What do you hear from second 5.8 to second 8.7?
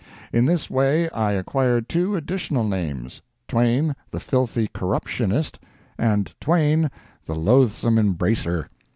and "Twain, the Loathsome Embracer."